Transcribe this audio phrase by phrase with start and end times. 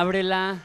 [0.00, 0.64] ábrela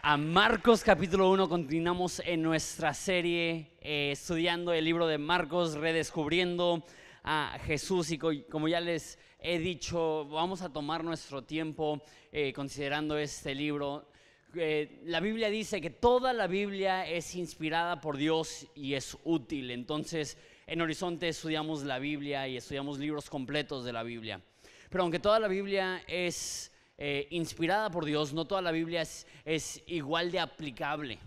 [0.00, 1.46] a Marcos capítulo 1.
[1.46, 6.82] Continuamos en nuestra serie eh, estudiando el libro de Marcos, redescubriendo
[7.22, 8.10] a Jesús.
[8.10, 14.08] Y como ya les he dicho, vamos a tomar nuestro tiempo eh, considerando este libro.
[14.54, 19.70] Eh, la Biblia dice que toda la Biblia es inspirada por Dios y es útil.
[19.70, 24.40] Entonces, en Horizonte estudiamos la Biblia y estudiamos libros completos de la Biblia.
[24.88, 29.02] Pero aunque toda la Biblia es eh, inspirada por Dios, no toda la Biblia
[29.44, 31.18] es, igual de aplicable.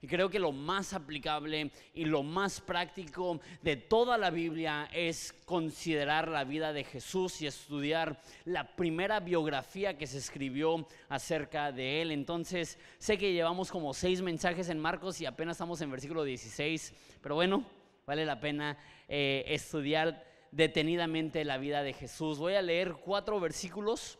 [0.00, 5.32] Y creo que lo más aplicable y lo más práctico de toda la Biblia es
[5.44, 12.02] considerar la vida de Jesús y estudiar la primera biografía que se escribió acerca de
[12.02, 12.12] él.
[12.12, 16.94] Entonces, sé que llevamos como seis mensajes en Marcos y apenas estamos en versículo 16,
[17.22, 17.64] pero bueno,
[18.06, 22.38] vale la pena eh, estudiar detenidamente la vida de Jesús.
[22.38, 24.18] Voy a leer cuatro versículos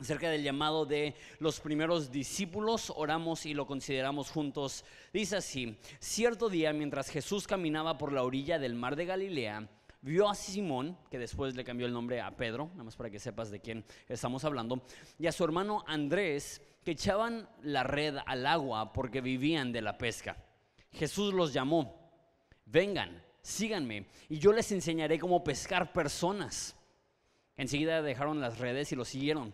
[0.00, 4.84] acerca del llamado de los primeros discípulos, oramos y lo consideramos juntos.
[5.12, 9.68] Dice así, cierto día mientras Jesús caminaba por la orilla del mar de Galilea,
[10.00, 13.18] vio a Simón, que después le cambió el nombre a Pedro, nada más para que
[13.18, 14.82] sepas de quién estamos hablando,
[15.18, 19.98] y a su hermano Andrés, que echaban la red al agua porque vivían de la
[19.98, 20.36] pesca.
[20.92, 22.10] Jesús los llamó,
[22.64, 26.76] vengan, síganme, y yo les enseñaré cómo pescar personas.
[27.56, 29.52] Enseguida dejaron las redes y lo siguieron.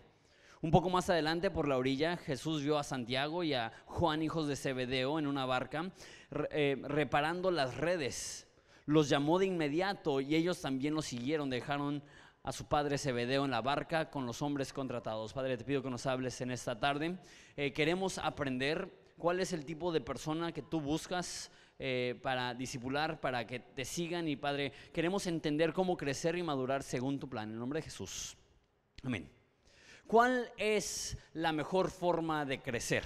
[0.65, 4.47] Un poco más adelante, por la orilla, Jesús vio a Santiago y a Juan, hijos
[4.47, 5.91] de Zebedeo, en una barca,
[6.49, 8.47] eh, reparando las redes.
[8.87, 12.01] Los llamó de inmediato y ellos también lo siguieron, dejaron
[12.41, 15.33] a su padre Zebedeo en la barca con los hombres contratados.
[15.33, 17.19] Padre, te pido que nos hables en esta tarde.
[17.55, 23.21] Eh, queremos aprender cuál es el tipo de persona que tú buscas eh, para disipular,
[23.21, 24.27] para que te sigan.
[24.27, 27.51] Y Padre, queremos entender cómo crecer y madurar según tu plan.
[27.51, 28.35] En nombre de Jesús.
[29.03, 29.34] Amén.
[30.07, 33.03] ¿Cuál es la mejor forma de crecer?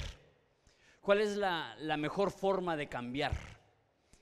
[1.00, 3.32] ¿Cuál es la, mejor forma de cambiar?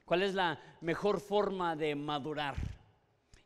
[0.05, 2.55] ¿Cuál es la mejor forma de madurar?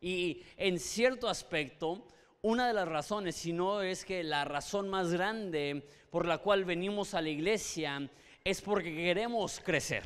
[0.01, 2.05] Y en cierto aspecto,
[2.41, 6.65] una de las razones, si no es que la razón más grande por la cual
[6.65, 8.09] venimos a la iglesia,
[8.43, 10.03] es porque queremos crecer,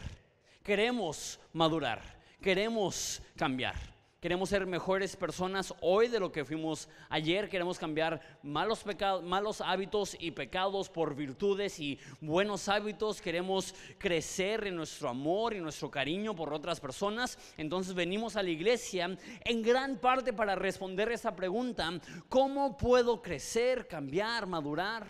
[0.63, 2.01] queremos madurar,
[2.39, 3.94] queremos cambiar.
[4.25, 7.47] Queremos ser mejores personas hoy de lo que fuimos ayer.
[7.47, 8.83] Queremos cambiar malos,
[9.21, 13.21] malos hábitos y pecados por virtudes y buenos hábitos.
[13.21, 17.37] Queremos crecer en nuestro amor y nuestro cariño por otras personas.
[17.55, 21.91] Entonces venimos a la iglesia en gran parte para responder esa pregunta.
[22.27, 25.05] ¿Cómo puedo crecer, cambiar, madurar?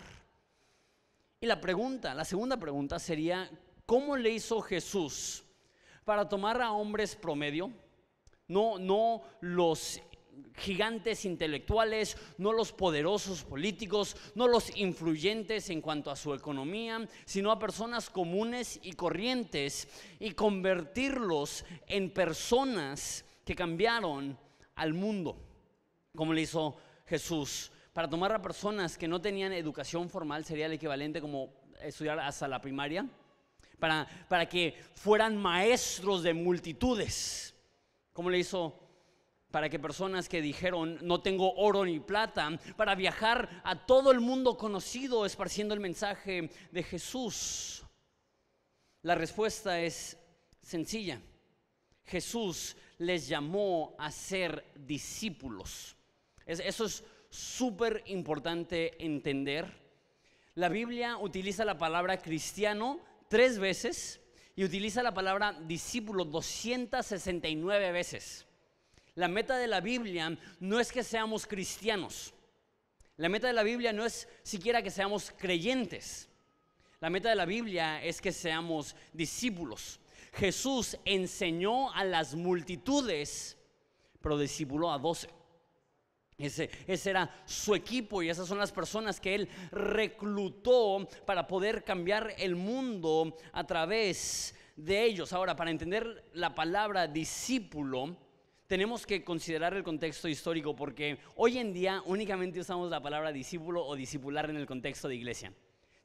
[1.40, 3.50] Y la pregunta, la segunda pregunta sería,
[3.86, 5.42] ¿cómo le hizo Jesús
[6.04, 7.72] para tomar a hombres promedio?
[8.48, 10.00] No, no los
[10.56, 17.50] gigantes intelectuales, no los poderosos políticos, no los influyentes en cuanto a su economía, sino
[17.50, 24.38] a personas comunes y corrientes y convertirlos en personas que cambiaron
[24.74, 25.36] al mundo,
[26.14, 27.70] como le hizo Jesús.
[27.92, 32.48] Para tomar a personas que no tenían educación formal sería el equivalente como estudiar hasta
[32.48, 33.06] la primaria,
[33.78, 37.55] para, para que fueran maestros de multitudes
[38.16, 38.74] ¿Cómo le hizo
[39.50, 44.20] para que personas que dijeron no tengo oro ni plata, para viajar a todo el
[44.20, 47.84] mundo conocido esparciendo el mensaje de Jesús?
[49.02, 50.16] La respuesta es
[50.62, 51.20] sencilla.
[52.06, 55.94] Jesús les llamó a ser discípulos.
[56.46, 59.70] Eso es súper importante entender.
[60.54, 62.98] La Biblia utiliza la palabra cristiano
[63.28, 64.22] tres veces
[64.56, 68.46] y utiliza la palabra discípulo 269 veces.
[69.14, 72.32] La meta de la Biblia no es que seamos cristianos.
[73.18, 76.30] La meta de la Biblia no es siquiera que seamos creyentes.
[77.00, 80.00] La meta de la Biblia es que seamos discípulos.
[80.32, 83.58] Jesús enseñó a las multitudes,
[84.22, 85.28] pero discipuló a doce.
[86.38, 92.34] Ese, era su equipo y esas son las personas que él reclutó para poder cambiar
[92.36, 95.32] el mundo a través de ellos.
[95.32, 98.18] Ahora, para entender la palabra discípulo,
[98.66, 103.86] tenemos que considerar el contexto histórico porque hoy en día únicamente usamos la palabra discípulo
[103.86, 105.54] o discipular en el contexto de iglesia.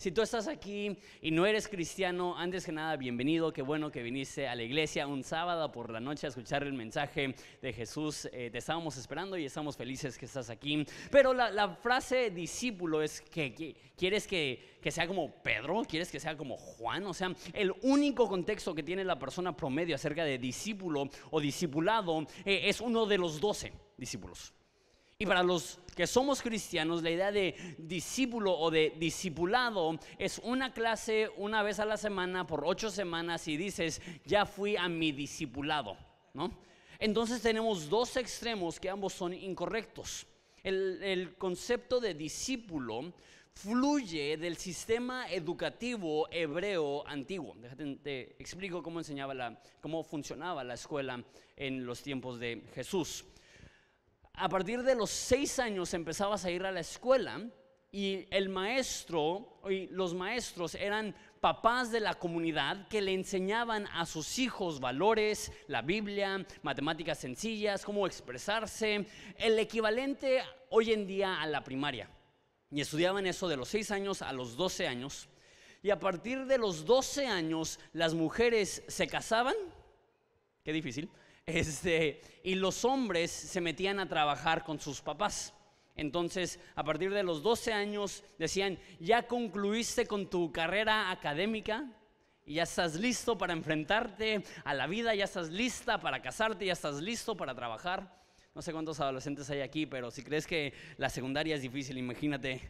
[0.02, 3.54] Si tú estás aquí y no eres cristiano, antes que nada, bienvenido.
[3.54, 6.74] Qué bueno que viniste a la iglesia un sábado por la noche a escuchar el
[6.74, 8.28] mensaje de Jesús.
[8.34, 10.84] Eh, te estábamos esperando y estamos felices que estás aquí.
[11.12, 16.58] Pero la, frase discípulo es que, quieres que, sea como Pedro, quieres que sea como
[16.58, 17.06] Juan.
[17.06, 22.26] O sea, el único contexto que tiene la persona promedio acerca de discípulo o discipulado
[22.44, 24.52] eh, es uno de los doce discípulos.
[25.22, 30.74] Y para los que somos cristianos, la idea de discípulo o de discipulado es una
[30.74, 35.12] clase una vez a la semana por ocho semanas y dices, ya fui a mi
[35.12, 35.96] discipulado,
[36.34, 36.58] ¿no?
[36.98, 40.26] Entonces tenemos dos extremos que ambos son incorrectos.
[40.64, 43.14] El, el concepto de discípulo
[43.54, 47.54] fluye del sistema educativo hebreo antiguo.
[47.60, 51.24] Déjate, te explico cómo enseñaba la, cómo funcionaba la escuela
[51.56, 53.24] en los tiempos de Jesús.
[54.42, 57.48] A partir de los seis años empezabas a ir a la escuela
[57.92, 64.08] y el maestro y los maestros eran papás de la comunidad que le enseñaban a
[64.08, 69.06] sus hijos valores, la Biblia, matemáticas sencillas, cómo expresarse,
[69.38, 70.42] el equivalente
[70.72, 72.10] hoy en día a la primaria.
[72.72, 75.30] Y estudiaban eso de los 6 años a los 12 años.
[75.84, 79.54] Y a partir de los 12 años las mujeres se casaban,
[80.64, 81.12] qué difícil,
[81.56, 85.54] este, y los hombres se metían a trabajar con sus papás.
[85.96, 91.86] Entonces, a partir de los 12 años decían, ya concluiste con tu carrera académica,
[92.46, 96.74] y ya estás listo para enfrentarte a la vida, ya estás lista para casarte, ya
[96.74, 98.20] estás listo para trabajar.
[98.54, 102.62] No sé cuántos adolescentes hay aquí, pero si crees que la secundaria es difícil, imagínate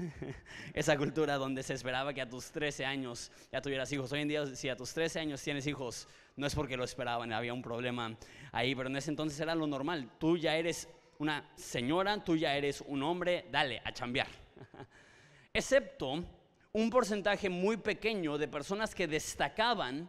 [0.74, 4.12] esa cultura donde se esperaba que a tus 13 años ya tuvieras hijos.
[4.12, 7.32] Hoy en día, si a tus 13 años tienes hijos, no es porque lo esperaban,
[7.32, 8.16] había un problema
[8.52, 10.10] ahí, pero en ese entonces era lo normal.
[10.18, 14.28] Tú ya eres una señora, tú ya eres un hombre, dale, a chambear.
[15.52, 16.24] Excepto
[16.72, 20.08] un porcentaje muy pequeño de personas que destacaban,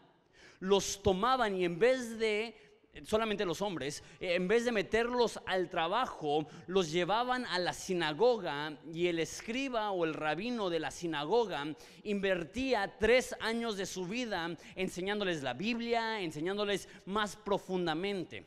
[0.59, 2.55] los tomaban y en vez de
[3.03, 8.77] solamente los hombres, eh, en vez de meterlos al trabajo, los llevaban a la sinagoga
[8.93, 11.65] y el escriba o el rabino de la sinagoga
[12.03, 18.45] invertía tres años de su vida enseñándoles la Biblia, enseñándoles más profundamente.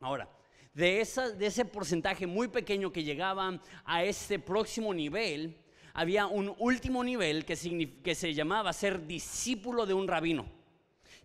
[0.00, 0.28] Ahora,
[0.74, 1.06] de,
[1.36, 5.56] de ese porcentaje muy pequeño que llegaba a este próximo nivel,
[5.94, 7.56] había un último nivel que,
[8.04, 10.57] que se llamaba ser discípulo de un rabino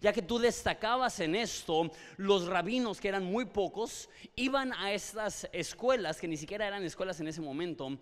[0.03, 5.47] ya que tú destacabas en esto, los rabinos, que eran muy pocos, iban a estas
[5.53, 7.97] escuelas, que ni siquiera eran escuelas en ese momento,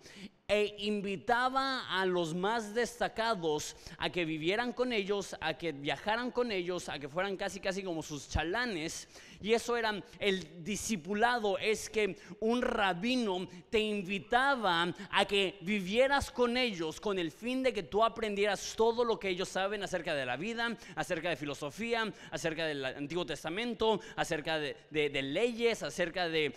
[0.52, 6.52] e invitaba a los más destacados a que vivieran con ellos, a que viajaran con
[6.52, 9.08] ellos, a que fueran casi casi como sus chalanes.
[9.40, 16.58] Y eso era el discipulado, es que un rabino te invitaba a que vivieras con
[16.58, 20.26] ellos con el fin de que tú aprendieras todo lo que ellos saben acerca de
[20.26, 24.76] la vida, acerca de filosofía, acerca del Antiguo Testamento, acerca de,
[25.22, 26.54] leyes, acerca de,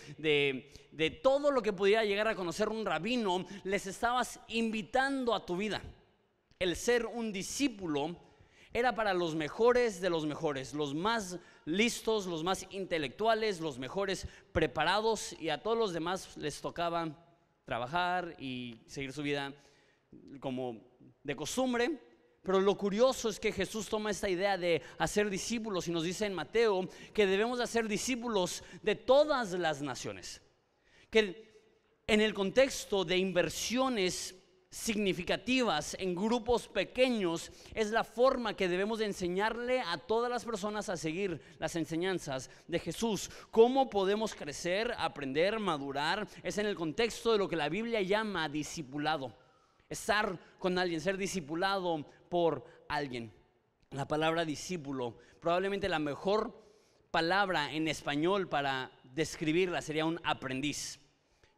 [0.96, 5.58] de todo lo que pudiera llegar a conocer un rabino, les estabas invitando a tu
[5.58, 5.82] vida.
[6.60, 8.16] El ser un discípulo
[8.74, 14.28] era para los mejores de los mejores, los más listos, los más intelectuales, los mejores
[14.52, 17.08] preparados y a todos los demás les tocaba
[17.64, 19.54] trabajar y seguir su vida
[20.40, 20.82] como
[21.24, 22.02] de costumbre.
[22.44, 26.26] Pero lo curioso es que Jesús toma esta idea de hacer discípulos y nos dice
[26.26, 30.42] en Mateo que debemos hacer discípulos de todas las naciones.
[31.10, 31.55] Que
[32.08, 34.36] en el contexto de inversiones
[34.70, 40.90] significativas en grupos pequeños es la forma que debemos de enseñarle a todas las personas
[40.90, 43.32] a seguir las enseñanzas de Jesús.
[43.52, 46.28] ¿Cómo podemos crecer, aprender, madurar?
[46.44, 49.34] Es en el contexto de lo que la Biblia llama discipulado.
[49.90, 53.32] Estar con alguien, ser discipulado por alguien.
[53.92, 56.54] La palabra discípulo, probablemente la mejor
[57.12, 61.00] palabra en español para describirla sería un aprendiz.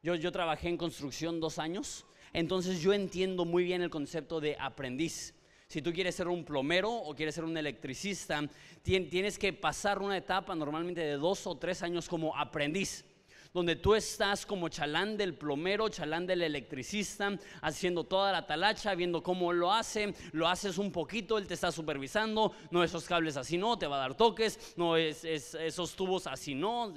[0.02, 4.56] Yo, yo trabajé en construcción dos años entonces yo entiendo muy bien el concepto de
[4.60, 5.34] aprendiz.
[5.68, 8.42] Si tú quieres ser un plomero o quieres ser un electricista,
[8.84, 13.06] tienes que pasar una etapa normalmente de dos o tres años como aprendiz
[13.54, 19.24] donde tú estás como chalán del plomero, chalán del electricista, haciendo toda la talacha, viendo
[19.24, 23.58] cómo lo hace, lo haces un poquito, él te está supervisando, no esos cables así
[23.58, 26.94] no, te va a dar toques, no es, esos tubos así no,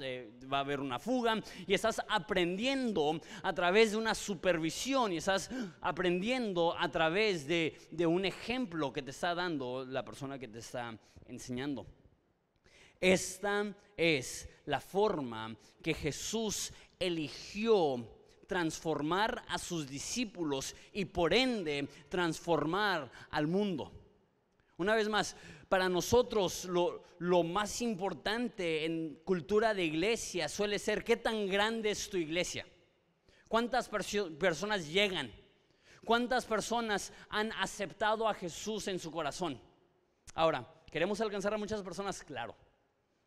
[0.51, 5.49] va a haber una fuga, y estás aprendiendo a través de una supervisión y estás
[5.81, 10.59] aprendiendo a través de, de un ejemplo que te está dando la persona que te
[10.59, 11.85] está enseñando.
[13.01, 18.07] Esta es la forma que Jesús eligió
[18.47, 23.91] transformar a sus discípulos y por ende transformar al mundo.
[24.77, 25.35] Una vez más,
[25.67, 32.09] para nosotros lo, más importante en cultura de iglesia suele ser qué tan grande es
[32.09, 32.67] tu iglesia.
[33.47, 35.31] ¿Cuántas personas llegan?
[36.03, 39.59] ¿Cuántas personas han aceptado a Jesús en su corazón?
[40.33, 42.23] Ahora, ¿queremos alcanzar a muchas personas?
[42.23, 42.55] Claro.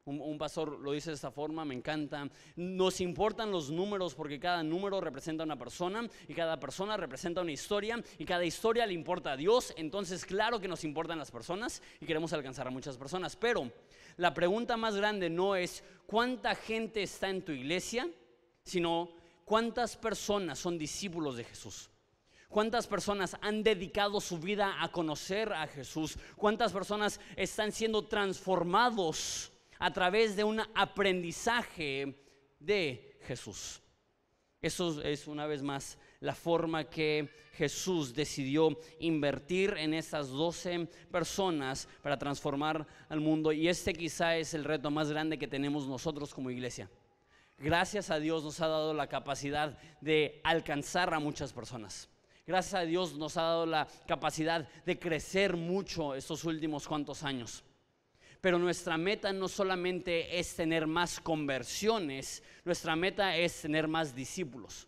[0.07, 2.29] Un, pastor lo dice de esta forma, me encanta.
[2.57, 7.53] Nos importan los números porque cada número representa una persona y cada persona representa una
[7.53, 9.73] historia y cada historia le importa a Dios.
[9.79, 13.35] Entonces, claro que nos importan las personas y queremos alcanzar a muchas personas.
[13.35, 13.73] Pero
[14.19, 18.07] la pregunta más grande no es cuánta gente está en tu iglesia,
[18.63, 19.09] sino
[19.47, 21.89] cuántas personas son discípulos de Jesús.
[22.51, 26.19] ¿Cuántas personas han dedicado su vida a conocer a Jesús?
[26.37, 29.51] ¿Cuántas personas están siendo transformados?
[29.79, 32.15] A través de un aprendizaje
[32.59, 33.81] de Jesús.
[34.61, 41.87] Eso es una vez más la forma que Jesús decidió invertir en esas 12 personas
[42.03, 43.53] para transformar al mundo.
[43.53, 46.91] Y este quizá es el reto más grande que tenemos nosotros como iglesia.
[47.59, 52.09] Gracias a Dios nos ha dado la capacidad de alcanzar a muchas personas.
[52.47, 57.65] Gracias a Dios nos ha dado la capacidad de crecer mucho estos últimos cuantos años.
[58.45, 64.87] Pero nuestra meta no solamente es tener más conversiones, nuestra meta es tener más discípulos.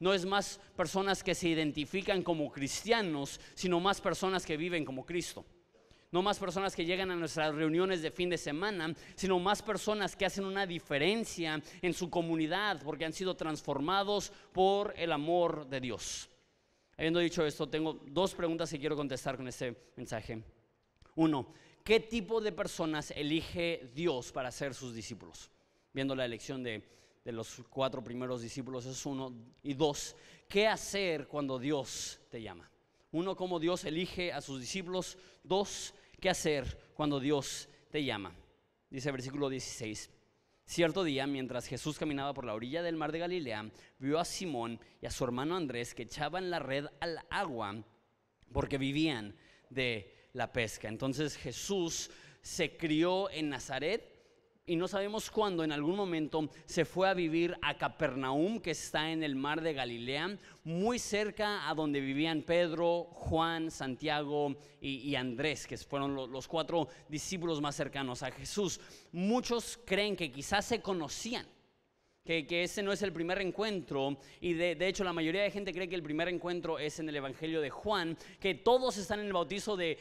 [0.00, 5.06] No es más personas que se identifican como cristianos, sino más personas que viven como
[5.06, 5.44] Cristo.
[6.10, 10.16] No más personas que llegan a nuestras reuniones de fin de semana, sino más personas
[10.16, 15.80] que hacen una diferencia en su comunidad porque han sido transformados por el amor de
[15.80, 16.28] Dios.
[16.98, 20.42] Habiendo dicho esto, tengo dos preguntas que quiero contestar con este mensaje.
[21.14, 25.50] Uno, ¿qué tipo de personas elige Dios para ser sus discípulos?
[25.92, 26.82] Viendo la elección de,
[27.24, 29.34] los cuatro primeros discípulos, es uno.
[29.62, 30.16] Y dos,
[30.48, 32.70] ¿qué hacer cuando Dios te llama?
[33.12, 35.18] Uno, cómo Dios elige a sus discípulos.
[35.42, 38.34] Dos, ¿qué hacer cuando Dios te llama?
[38.88, 40.10] Dice el versículo 16.
[40.64, 44.78] Cierto día, mientras Jesús caminaba por la orilla del mar de Galilea, vio a Simón
[45.02, 47.82] y a su hermano Andrés que echaban la red al agua
[48.52, 49.34] porque vivían
[49.68, 50.88] de la pesca.
[50.88, 52.10] Entonces Jesús
[52.42, 54.20] se crió en Nazaret
[54.70, 59.10] y no sabemos cuándo, en algún momento, se fue a vivir a Capernaum, que está
[59.10, 65.66] en el mar de Galilea, muy cerca a donde vivían Pedro, Juan, Santiago y, Andrés,
[65.66, 68.80] que fueron los, cuatro discípulos más cercanos a Jesús.
[69.10, 71.48] Muchos creen que quizás se conocían.
[72.24, 75.88] Que, ese no es el primer encuentro y de, hecho la mayoría de gente cree
[75.88, 79.32] que el primer encuentro es en el Evangelio de Juan, que todos están en el
[79.32, 79.98] bautizo de,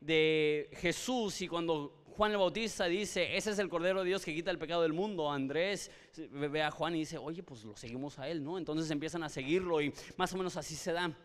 [0.00, 4.34] de Jesús y cuando Juan el Bautista dice, ese es el Cordero de Dios que
[4.34, 5.30] quita el pecado del mundo.
[5.30, 5.88] Andrés
[6.32, 8.58] ve a Juan y dice, oye, pues lo seguimos a él, ¿no?
[8.58, 11.16] Entonces empiezan a seguirlo y más o menos así se da.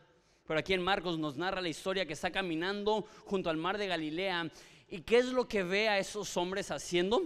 [0.45, 3.87] Pero aquí en Marcos nos narra la historia que está caminando junto al mar de
[3.87, 4.51] Galilea.
[4.87, 7.23] ¿Y qué es lo que ve a esos hombres haciendo?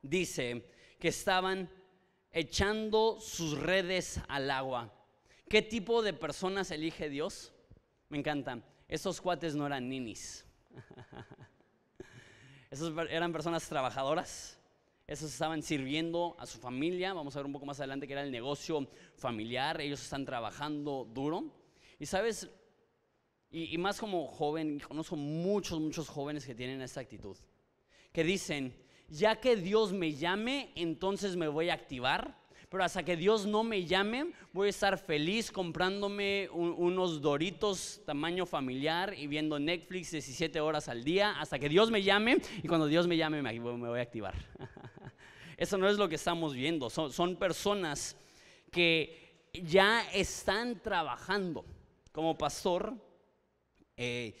[0.00, 0.64] Dice
[1.00, 1.68] que estaban
[2.30, 4.94] echando sus redes al agua.
[5.48, 7.52] ¿Qué tipo de personas elige Dios?
[8.08, 8.62] Me encanta.
[8.86, 10.44] Esos cuates no eran ninis.
[12.70, 14.58] Esos eran personas trabajadoras.
[15.06, 17.12] Esos estaban sirviendo a su familia.
[17.12, 19.80] Vamos a ver un poco más adelante que era el negocio familiar.
[19.80, 21.52] Ellos están trabajando duro.
[21.98, 22.48] Y sabes,
[23.50, 27.36] y, más como joven, conozco muchos, muchos jóvenes que tienen esta actitud.
[28.12, 28.72] Que dicen,
[29.10, 32.40] ya que Dios me llame, entonces me voy a activar
[32.70, 38.46] pero hasta que Dios no me llame, voy a estar feliz comprándome unos doritos tamaño
[38.46, 42.86] familiar y viendo Netflix 17 horas al día, hasta que Dios me llame, y cuando
[42.86, 44.34] Dios me llame me, voy a activar.
[45.56, 48.16] Eso no es lo que estamos viendo, son, personas
[48.70, 51.64] que ya están trabajando.
[52.12, 52.94] Como pastor,
[53.96, 54.36] eh,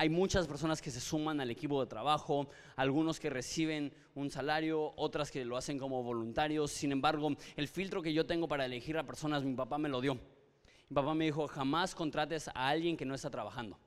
[0.00, 4.94] hay muchas personas que se suman al equipo de trabajo, algunos que reciben un salario,
[4.96, 6.70] otras que lo hacen como voluntarios.
[6.70, 10.00] Sin embargo, el filtro que yo tengo para elegir a personas, mi papá me lo
[10.00, 10.14] dio.
[10.14, 13.78] Mi papá me dijo, jamás contrates a alguien que no está trabajando.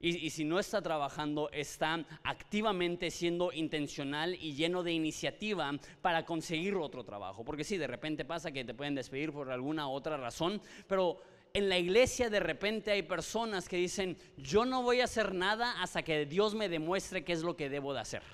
[0.00, 5.70] Y, y, si no está trabajando, está activamente siendo intencional y lleno de iniciativa
[6.00, 7.44] para conseguir otro trabajo.
[7.44, 11.20] Porque sí, de repente pasa que te pueden despedir por alguna otra razón, pero
[11.54, 15.82] en la iglesia de repente hay personas que dicen, yo no voy a hacer nada
[15.82, 18.22] hasta que Dios me demuestre qué es lo que debo de hacer.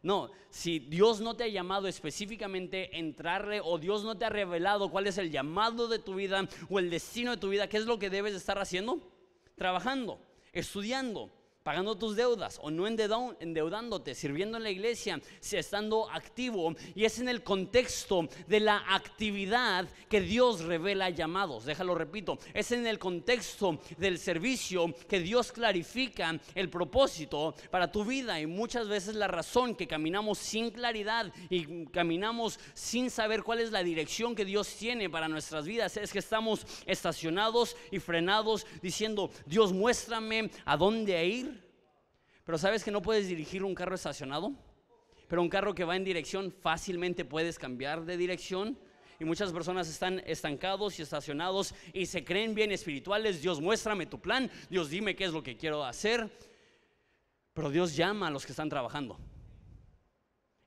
[0.00, 4.28] No, si Dios no te ha llamado específicamente a entrarle o Dios no te ha
[4.28, 7.78] revelado cuál es el llamado de tu vida o el destino de tu vida, ¿qué
[7.78, 9.00] es lo que debes de estar haciendo?
[9.56, 10.20] Trabajando,
[10.52, 11.32] estudiando,
[11.68, 15.20] pagando tus deudas o no endeudándote, sirviendo en la iglesia,
[15.52, 16.74] estando activo.
[16.94, 21.66] Y es en el contexto de la actividad que Dios revela llamados.
[21.66, 28.02] Déjalo repito, es en el contexto del servicio que Dios clarifica el propósito para tu
[28.02, 28.40] vida.
[28.40, 33.72] Y muchas veces la razón que caminamos sin claridad y caminamos sin saber cuál es
[33.72, 39.30] la dirección que Dios tiene para nuestras vidas es que estamos estacionados y frenados diciendo,
[39.44, 41.57] Dios muéstrame a dónde ir
[42.48, 44.54] Pero ¿sabes que no puedes dirigir un carro estacionado?
[45.28, 48.78] Pero un carro que va en dirección fácilmente puedes cambiar de dirección.
[49.20, 53.42] Y muchas personas están estancados y estacionados y se creen bien espirituales.
[53.42, 54.50] Dios, muéstrame tu plan.
[54.70, 56.26] Dios, dime qué es lo que quiero hacer.
[57.52, 59.18] Pero Dios llama a los que están trabajando.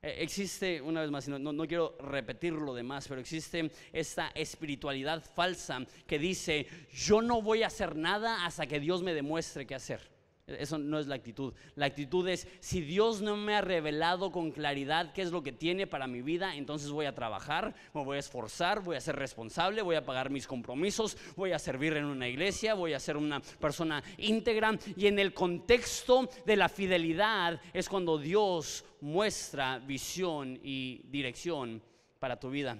[0.00, 5.20] E, existe, una vez más, no, no, quiero repetir lo demás, pero existe esta espiritualidad
[5.34, 9.74] falsa que dice, yo no voy a hacer nada hasta que Dios me demuestre qué
[9.74, 10.11] hacer.
[10.58, 11.52] Eso no es la actitud.
[11.74, 15.52] La actitud es, si Dios no me ha revelado con claridad qué es lo que
[15.52, 19.16] tiene para mi vida, entonces voy a trabajar, me voy a esforzar, voy a ser
[19.16, 23.16] responsable, voy a pagar mis compromisos, voy a servir en una iglesia, voy a ser
[23.16, 24.78] una persona íntegra.
[24.96, 31.82] Y en el contexto de la fidelidad es cuando Dios muestra visión y dirección
[32.18, 32.78] para tu vida.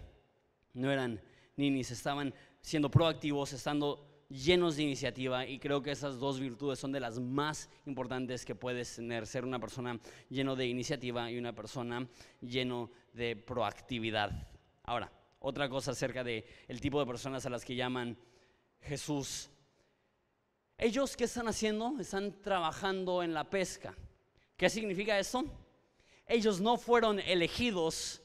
[0.75, 1.21] No eran
[1.57, 6.91] ninis, estaban siendo proactivos, estando llenos de iniciativa y creo que esas dos virtudes son
[6.91, 11.55] de las más importantes que puedes tener, ser una persona lleno de iniciativa y una
[11.55, 12.09] persona
[12.41, 14.49] lleno de proactividad.
[14.85, 18.17] Ahora, otra cosa acerca de el tipo de personas a las que llaman
[18.81, 19.51] Jesús.
[20.79, 21.99] Ellos qué están haciendo?
[22.01, 23.95] Están trabajando en la pesca.
[24.57, 25.45] ¿Qué significa eso?
[26.27, 28.23] Ellos no fueron elegidos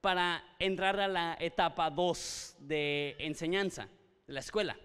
[0.00, 3.88] para entrar a la etapa 2 de enseñanza,
[4.26, 4.78] de la escuela.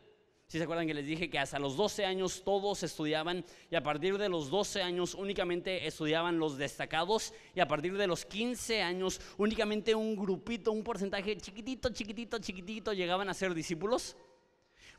[0.47, 3.81] Si se acuerdan que les dije que hasta los 12 años todos estudiaban y a
[3.81, 8.83] partir de los 12 años únicamente estudiaban los destacados y a partir de los 15
[8.83, 14.15] años únicamente un grupito, un porcentaje chiquitito, chiquitito, chiquitito llegaban a ser discípulos?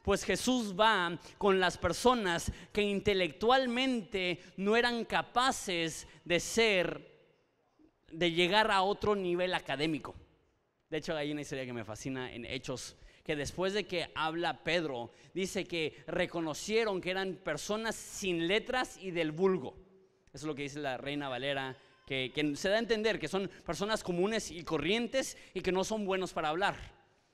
[0.02, 7.08] Pues Jesús va con las personas que intelectualmente no eran capaces de ser,
[8.10, 10.14] de llegar a otro nivel académico.
[10.90, 14.62] De hecho, hay una historia que me fascina en Hechos que después de que habla
[14.62, 19.74] Pedro, dice que reconocieron que eran personas sin letras y del vulgo.
[20.28, 23.50] Eso es lo que dice la reina Valera, que, se da a entender que son
[23.64, 26.76] personas comunes y corrientes y que no son buenos para hablar.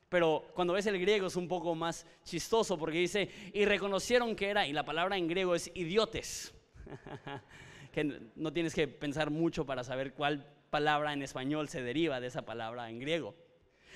[0.08, 4.48] Pero cuando ves el griego es un poco más chistoso porque dice, y reconocieron que
[4.48, 6.54] era, y la palabra en griego es idiotes,
[7.92, 12.28] que no tienes que pensar mucho para saber cuál palabra en español se deriva de
[12.28, 13.34] esa palabra en griego.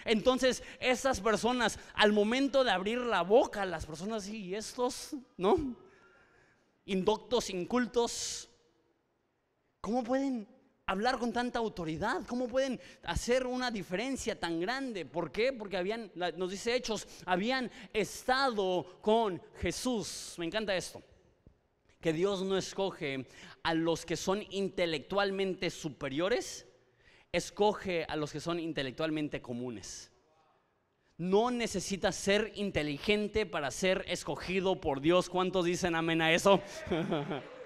[0.07, 5.77] Entonces, esas personas, al momento de abrir la boca, las personas, y estos, ¿no?
[6.85, 8.49] Indoctos, incultos,
[9.81, 10.49] ¿cómo pueden
[10.87, 12.25] hablar con tanta autoridad?
[12.27, 15.05] ¿Cómo pueden hacer una diferencia tan grande?
[15.05, 15.53] ¿Por qué?
[15.53, 20.35] Porque habían, nos dice Hechos, habían estado con Jesús.
[20.38, 21.03] Me encanta esto.
[22.01, 23.27] Que Dios no escoge
[23.64, 26.66] a los que son intelectualmente superiores,
[27.33, 30.12] escoge a los que son intelectualmente comunes.
[31.19, 35.31] No necesitas ser inteligente para ser escogido por Dios.
[35.31, 36.61] ¿Cuántos dicen amén a eso?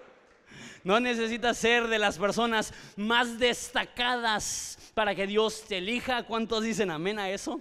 [0.82, 6.22] No necesitas ser de las personas más destacadas para que Dios te elija.
[6.22, 7.60] ¿Cuántos dicen amén a eso?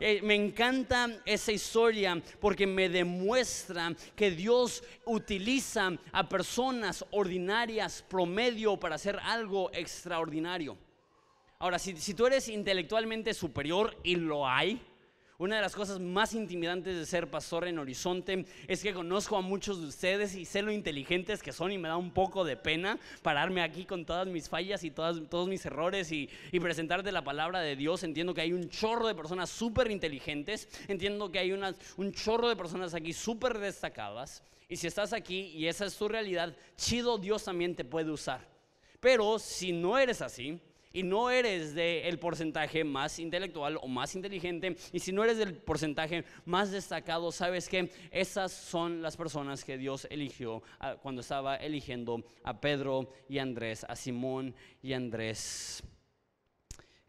[0.00, 8.78] Eh, me encanta esa historia porque me demuestra que Dios utiliza a personas ordinarias, promedio,
[8.78, 10.76] para hacer algo extraordinario.
[11.58, 14.78] Ahora, si, tú eres intelectualmente superior y lo hay,
[15.38, 19.40] una de las cosas más intimidantes de ser pastor en Horizonte es que conozco a
[19.40, 22.56] muchos de ustedes y sé lo inteligentes que son y me da un poco de
[22.56, 27.24] pena pararme aquí con todas mis fallas y todos mis errores y, y presentarte la
[27.24, 28.02] palabra de Dios.
[28.02, 32.56] Entiendo que hay un chorro de personas súper inteligentes, entiendo que hay un chorro de
[32.56, 37.44] personas aquí súper destacadas y si estás aquí y esa es tu realidad, chido Dios
[37.44, 38.46] también te puede usar.
[39.00, 40.60] Pero si no eres así,
[40.96, 45.54] y no eres del porcentaje más intelectual o más inteligente, y si no eres del
[45.54, 51.56] porcentaje más destacado, sabes que esas son las personas que Dios eligió ah, cuando estaba
[51.56, 55.82] eligiendo a Pedro y Andrés, a Simón y Andrés.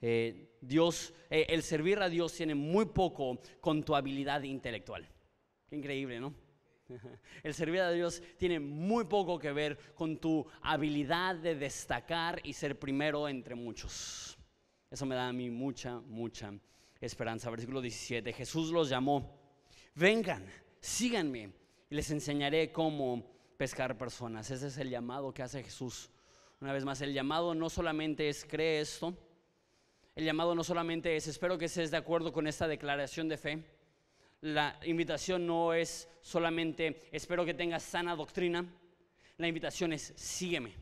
[0.01, 5.07] Eh, Dios, eh, el servir a Dios tiene muy poco con tu habilidad intelectual.
[5.69, 6.33] Qué increíble, ¿no?
[7.43, 12.53] El servir a Dios tiene muy poco que ver con tu habilidad de destacar y
[12.53, 14.37] ser primero entre muchos.
[14.89, 16.53] Eso me da a mí mucha, mucha
[17.01, 17.49] esperanza.
[17.49, 18.33] Versículo 17.
[18.33, 19.39] Jesús los llamó,
[19.95, 20.45] vengan,
[20.79, 21.51] síganme
[21.89, 23.23] y les enseñaré cómo
[23.57, 24.49] pescar personas.
[24.49, 26.09] Ese es el llamado que hace Jesús.
[26.61, 29.15] Una vez más, el llamado no solamente es cree esto,
[30.15, 33.63] el llamado no solamente es espero que estés de acuerdo con esta declaración de fe,
[34.41, 38.65] la invitación no es solamente espero que tengas sana doctrina.
[39.37, 40.73] La invitación es sígueme,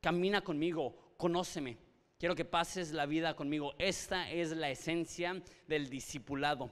[0.00, 1.76] camina conmigo, conóceme.
[2.18, 3.74] Quiero que pases la vida conmigo.
[3.78, 6.70] Esta es la esencia del discipulado.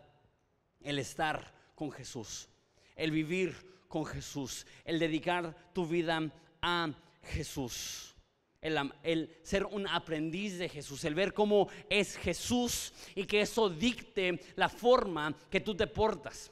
[0.81, 2.49] El estar con Jesús,
[2.95, 6.91] el vivir con Jesús, el dedicar tu vida a
[7.23, 8.15] Jesús.
[8.61, 14.41] El, ser un aprendiz de Jesús, el ver cómo es Jesús y que eso dicte
[14.57, 16.51] la forma que tú te portas.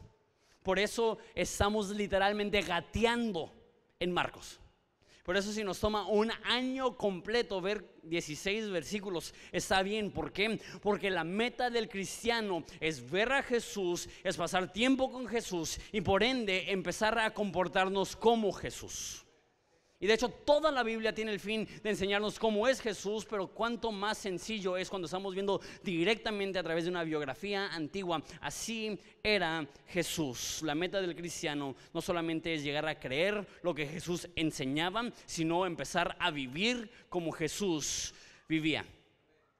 [0.62, 3.53] Por eso estamos literalmente gateando
[3.99, 4.61] en Marcos.
[5.27, 10.12] Por eso si nos toma un año completo ver 16 versículos, está bien.
[10.12, 10.61] ¿Por qué?
[10.81, 16.01] Porque la meta del cristiano es ver a Jesús, es pasar tiempo con Jesús y
[16.01, 19.26] por ende empezar a comportarnos como Jesús.
[19.99, 23.49] Y de hecho toda la Biblia tiene el fin de enseñarnos cómo es Jesús, pero
[23.49, 28.23] cuánto más sencillo es cuando estamos viendo directamente a través de una biografía antigua.
[28.41, 30.61] Así era Jesús.
[30.63, 35.65] La meta del cristiano no solamente es llegar a creer lo que Jesús enseñaba, sino
[35.65, 38.13] empezar a vivir como Jesús
[38.49, 38.85] vivía.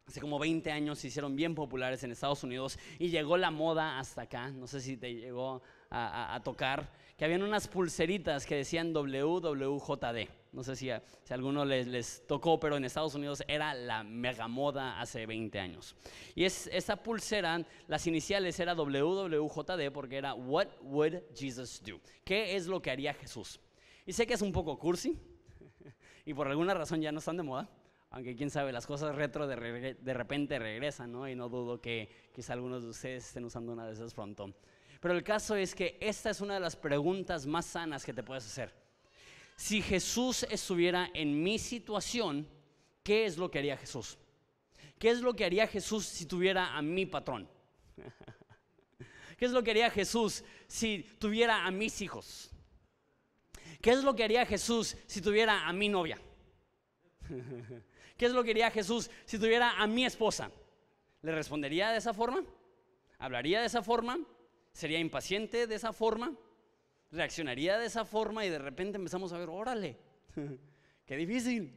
[0.07, 3.99] Hace como 20 años se hicieron bien populares en Estados Unidos y llegó la moda
[3.99, 4.51] hasta acá.
[4.51, 10.29] No sé si te llegó a, tocar, que habían unas pulseritas que decían WWJD.
[10.53, 14.05] No sé si a, si alguno les, les, tocó, pero en Estados Unidos era la
[14.05, 15.97] mega moda hace 20 años.
[16.35, 22.01] Y es, esa pulsera, las iniciales era WWJD porque era What would Jesus do?
[22.25, 23.61] ¿Qué es lo que haría Jesús?
[24.05, 25.19] Y sé que es un poco cursi
[26.27, 27.69] y por alguna razón ya no están de moda.
[28.11, 31.29] Aunque quién sabe, las cosas retro de, de repente regresan, ¿no?
[31.29, 34.55] Y no dudo que quizá algunos de ustedes estén usando una de esas pronto.
[35.01, 38.23] Pero el caso es que esta es una de las preguntas más sanas que te
[38.23, 38.73] puedes hacer.
[39.57, 42.47] Si Jesús estuviera en mi situación,
[43.03, 44.19] ¿qué es lo que haría Jesús?
[44.99, 47.49] ¿Qué es lo que haría Jesús si tuviera a mi patrón?
[49.39, 52.51] ¿Qué es lo que haría Jesús si tuviera a mis hijos?
[53.81, 56.19] ¿Qué es lo que haría Jesús si tuviera a mi novia?
[58.17, 60.51] ¿Qué es lo que haría Jesús si tuviera a mi esposa?
[61.23, 62.43] ¿Le respondería de esa forma?
[63.19, 64.19] ¿Hablaría de esa forma?
[64.77, 66.37] Sería impaciente de esa forma,
[67.11, 69.97] reaccionaría de esa forma y de repente empezamos a ver, órale,
[71.07, 71.75] qué difícil,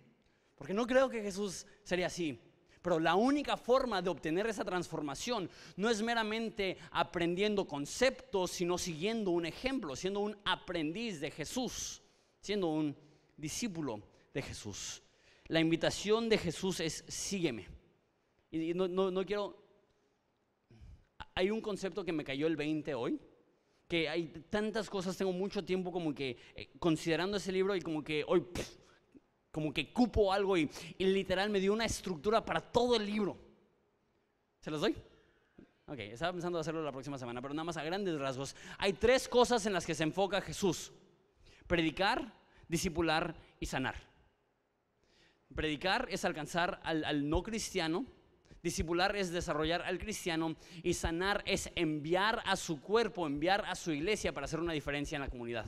[0.56, 2.38] porque no creo que Jesús sería así.
[2.82, 9.32] Pero la única forma de obtener esa transformación no es meramente aprendiendo conceptos, sino siguiendo
[9.32, 12.02] un ejemplo, siendo un aprendiz de Jesús,
[12.42, 12.98] siendo un
[13.38, 14.02] discípulo
[14.34, 15.02] de Jesús.
[15.48, 17.68] La invitación de Jesús es sígueme.
[18.52, 19.69] Y no, no, quiero
[21.40, 23.18] hay un concepto que me cayó el 20 hoy,
[23.88, 28.04] que hay tantas cosas, tengo mucho tiempo como que eh, considerando ese libro y como
[28.04, 28.46] que hoy,
[29.50, 33.38] como que cupo algo y, literal me dio una estructura para todo el libro.
[34.60, 34.98] ¿Se los doy?
[35.88, 38.54] Ok, estaba pensando hacerlo la próxima semana, pero nada más a grandes rasgos.
[38.78, 40.92] Hay tres cosas en las que se enfoca Jesús.
[41.68, 42.34] Predicar,
[42.68, 43.96] discipular y sanar.
[45.56, 48.06] Predicar es alcanzar al no cristiano
[48.62, 53.92] Discipular es desarrollar al cristiano y sanar es enviar a su cuerpo, enviar a su
[53.92, 55.66] iglesia para hacer una diferencia en la comunidad.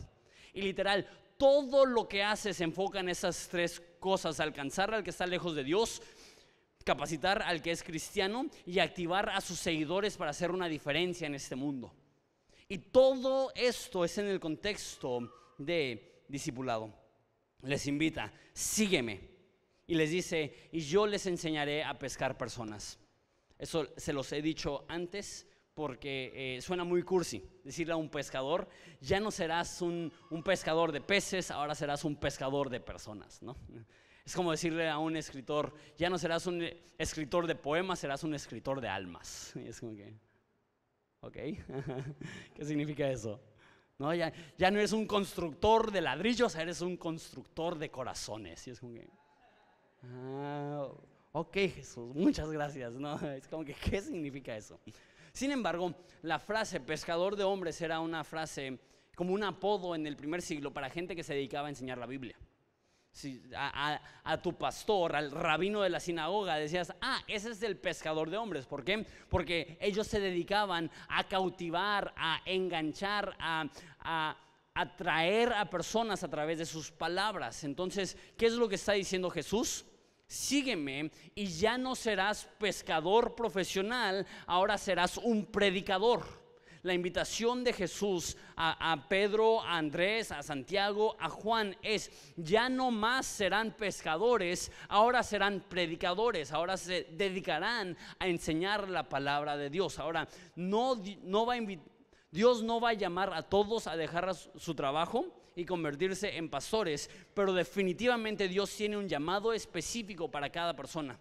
[0.54, 5.10] Y literal, todo lo que hace se enfoca en esas tres cosas, alcanzar al que
[5.10, 6.02] está lejos de Dios,
[6.84, 11.36] capacitar al que es cristiano y activar a sus seguidores para hacer una diferencia en
[11.36, 11.94] este mundo.
[12.68, 16.94] Y todo esto es en el contexto de discipulado.
[17.64, 19.32] Les invita, sígueme
[19.92, 22.98] y les dice, y yo les enseñaré a pescar personas.
[23.60, 28.70] Eso se los he dicho antes porque eh, suena muy cursi decirle a un pescador,
[29.02, 30.14] ya no serás un,
[30.46, 33.58] pescador de peces, ahora serás un pescador de personas, ¿no?
[34.26, 36.66] Es como decirle a un escritor, ya no serás un
[36.98, 39.52] escritor de poemas, serás un escritor de almas.
[39.58, 40.16] Y es como que,
[41.20, 41.34] ok,
[42.56, 43.42] ¿qué significa eso?
[44.00, 48.66] No, ya, ya no eres un constructor de ladrillos, eres un constructor de corazones.
[48.68, 49.10] Y es como que,
[50.04, 50.88] Ah,
[51.32, 52.94] ok Jesús, muchas gracias.
[52.94, 54.80] No, es como que, ¿qué significa eso?
[55.32, 58.80] Sin embargo, la frase pescador de hombres era una frase
[59.16, 62.06] como un apodo en el primer siglo para gente que se dedicaba a enseñar la
[62.06, 62.36] Biblia.
[63.14, 68.30] Si a, tu pastor, al rabino de la sinagoga, decías, ah, ese es el pescador
[68.30, 68.66] de hombres.
[68.66, 69.06] ¿Por qué?
[69.30, 74.38] Porque ellos se dedicaban a cautivar, a enganchar, a, a
[74.74, 77.66] atraer a personas a través de sus palabras.
[77.66, 79.86] Entonces, ¿qué es lo que está diciendo Jesús?
[80.32, 86.40] Sígueme y ya no serás pescador profesional, ahora serás un predicador.
[86.84, 92.90] La invitación de Jesús a, Pedro, a Andrés, a Santiago, a Juan es, ya no
[92.90, 100.00] más serán pescadores, ahora serán predicadores, ahora se dedicarán a enseñar la palabra de Dios.
[100.00, 101.60] Ahora, no, no va a
[102.32, 107.10] Dios no va a llamar a todos a dejar su trabajo, y convertirse en pastores,
[107.34, 111.20] pero definitivamente Dios tiene un llamado específico para cada persona.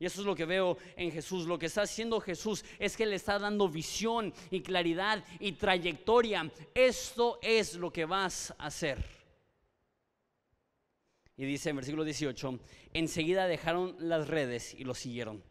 [0.00, 1.46] Y eso es lo que veo en Jesús.
[1.46, 6.50] Lo que está haciendo Jesús es que le está dando visión y claridad y trayectoria.
[6.74, 9.04] Esto es lo que vas a hacer.
[11.36, 12.58] Y dice en versículo 18,
[12.94, 15.42] enseguida dejaron las redes y lo siguieron.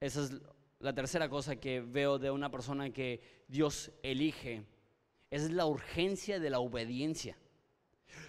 [0.00, 0.32] Esa es
[0.80, 4.64] la tercera cosa que veo de una persona que Dios elige.
[5.34, 7.36] Es la urgencia de la obediencia.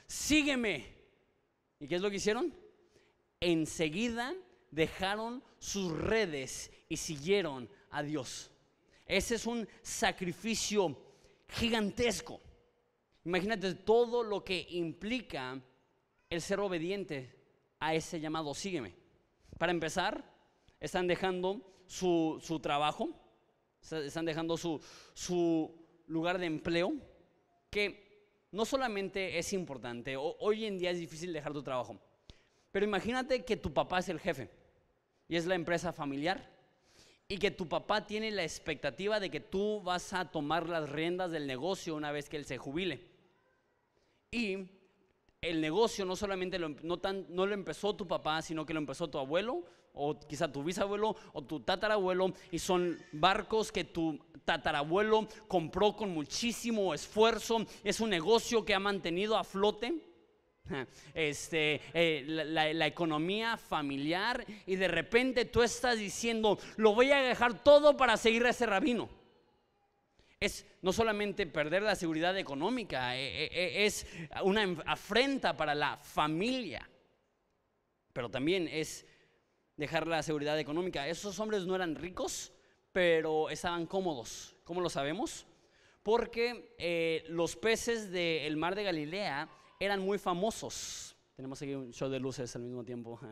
[0.07, 0.87] Sígueme.
[1.79, 2.51] ¿Y qué es lo que hicieron?
[3.39, 4.33] Enseguida
[4.71, 8.49] dejaron sus redes y siguieron a Dios.
[9.05, 10.99] Ese es un sacrificio
[11.47, 12.41] gigantesco.
[13.23, 15.61] Imagínate todo lo que implica
[16.27, 17.35] el ser obediente
[17.81, 18.95] a ese llamado, sígueme.
[19.59, 20.27] Para empezar,
[20.79, 23.09] están dejando su, trabajo,
[23.79, 24.81] están dejando su,
[25.13, 26.93] su, lugar de empleo,
[27.69, 31.99] que no solamente es importante, hoy en día es difícil dejar tu trabajo,
[32.71, 34.49] pero imagínate que tu papá es el jefe
[35.27, 36.55] y es la empresa familiar
[37.27, 41.31] y que tu papá tiene la expectativa de que tú vas a tomar las riendas
[41.31, 43.01] del negocio una vez que él se jubile.
[44.31, 44.67] Y
[45.41, 48.79] el negocio no solamente lo, no, tan, no lo empezó tu papá, sino que lo
[48.79, 49.63] empezó tu abuelo,
[49.95, 56.11] o quizá tu bisabuelo, o tu tatarabuelo, y son barcos que tu tatarabuelo compró con
[56.11, 57.65] muchísimo esfuerzo.
[57.83, 59.93] Es un negocio que ha mantenido a flote
[61.13, 67.63] este, eh, la, economía familiar y de repente tú estás diciendo, lo voy a dejar
[67.63, 69.09] todo para seguir a ese rabino.
[70.39, 74.05] Es no solamente perder la seguridad económica, eh, eh, es
[74.43, 76.87] una afrenta para la familia,
[78.13, 79.05] pero también es
[79.77, 81.07] dejar la seguridad económica.
[81.07, 82.51] Esos hombres no eran ricos,
[82.91, 84.55] pero estaban cómodos.
[84.63, 85.45] ¿Cómo lo sabemos?
[86.03, 91.15] Porque los peces del mar de Galilea eran muy famosos.
[91.35, 93.19] Tenemos aquí un show de luces al mismo tiempo.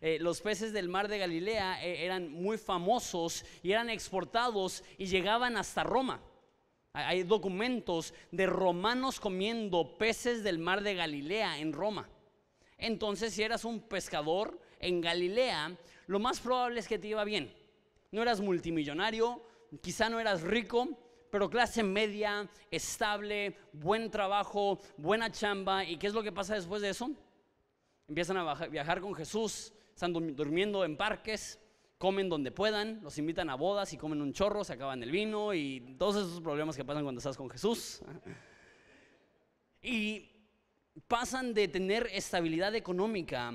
[0.00, 5.06] Eh, los peces del mar de Galilea eh, eran muy famosos y eran exportados y
[5.06, 6.20] llegaban hasta Roma.
[6.92, 12.06] Hay documentos de romanos comiendo peces del mar de Galilea en Roma.
[12.76, 17.52] Entonces, si eras un pescador en Galilea, lo más probable es que te iba bien.
[18.12, 19.42] No eras multimillonario,
[19.82, 20.88] quizá no eras rico,
[21.30, 25.84] pero clase media, estable, buen trabajo, buena chamba.
[25.84, 27.10] ¿Y qué es lo que pasa después de eso?
[28.06, 31.58] Empiezan a viajar con Jesús, están durmiendo en parques,
[31.98, 35.54] comen donde puedan, los invitan a bodas y comen un chorro, se acaban el vino
[35.54, 38.02] y todos esos problemas que pasan cuando estás con Jesús.
[39.86, 40.30] Y
[41.06, 43.52] pasan de tener estabilidad económica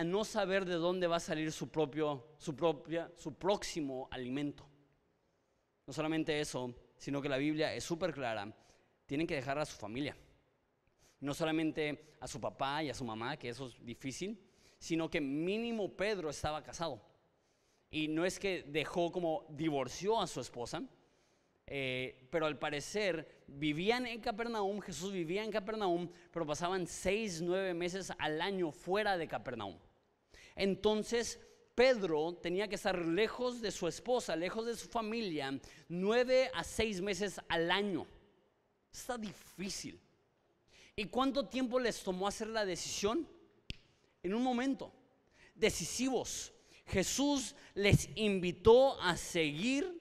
[0.00, 4.66] a no saber de dónde va a salir su propio, su propia, su próximo alimento.
[5.86, 8.50] No solamente eso, sino que la Biblia es súper clara.
[9.04, 10.16] Tienen que dejar a su familia.
[11.20, 14.40] No solamente a su papá y a su mamá, que eso es difícil,
[14.78, 17.02] sino que mínimo Pedro estaba casado.
[17.90, 20.82] Y no es que dejó como divorció a su esposa,
[21.66, 27.74] eh, pero al parecer vivían en Capernaum, Jesús vivía en Capernaum, pero pasaban seis, nueve
[27.74, 29.76] meses al año fuera de Capernaum.
[30.56, 31.38] Entonces
[31.74, 37.00] Pedro tenía que estar lejos de su esposa, lejos de su familia, nueve a seis
[37.00, 38.06] meses al año.
[38.92, 39.98] Está difícil.
[40.96, 43.26] ¿Y cuánto tiempo les tomó hacer la decisión?
[44.22, 44.92] En un momento.
[45.54, 46.52] Decisivos.
[46.86, 49.98] Jesús les invitó a seguir,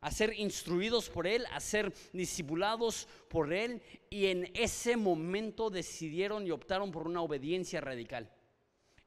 [0.00, 6.46] a ser instruidos por Él, a ser discipulados por Él, y en ese momento decidieron
[6.46, 8.30] y optaron por una obediencia radical.